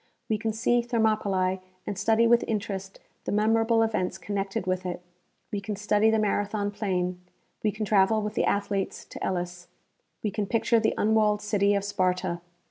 We 0.29 0.39
can 0.39 0.51
see 0.51 0.81
Thermopylae 0.81 1.59
and 1.85 1.95
study 1.95 2.25
with 2.25 2.43
interest 2.47 2.99
the 3.25 3.31
memorable 3.31 3.83
events 3.83 4.17
connected 4.17 4.65
with 4.65 4.83
it; 4.83 5.03
we 5.51 5.61
can 5.61 5.75
study 5.75 6.09
the 6.09 6.17
Marathon 6.17 6.71
plain; 6.71 7.21
we 7.61 7.71
can 7.71 7.85
travel 7.85 8.19
with 8.23 8.33
the 8.33 8.45
athletes 8.45 9.05
to 9.05 9.23
Elis; 9.23 9.67
we 10.23 10.31
can 10.31 10.47
picture 10.47 10.79
the 10.79 10.95
unwalled 10.97 11.43
city 11.43 11.75
of 11.75 11.83
Sparta 11.83 12.41